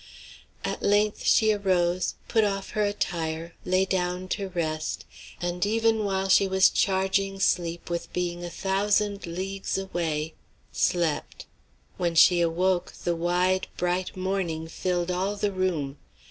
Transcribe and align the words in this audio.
At 0.65 0.81
length 0.81 1.23
she 1.27 1.51
arose, 1.53 2.15
put 2.27 2.43
off 2.43 2.71
her 2.71 2.83
attire, 2.83 3.53
lay 3.65 3.85
down 3.85 4.27
to 4.29 4.49
rest, 4.49 5.05
and, 5.39 5.63
even 5.63 6.03
while 6.03 6.27
she 6.27 6.47
was 6.47 6.71
charging 6.71 7.39
sleep 7.39 7.87
with 7.87 8.11
being 8.11 8.43
a 8.43 8.49
thousand 8.49 9.27
leagues 9.27 9.77
away 9.77 10.33
slept. 10.71 11.45
When 11.97 12.15
she 12.15 12.41
awoke, 12.41 12.95
the 13.03 13.15
wide, 13.15 13.67
bright 13.77 14.17
morning 14.17 14.67
filled 14.67 15.11
all 15.11 15.35
the 15.35 15.51
room. 15.51 15.99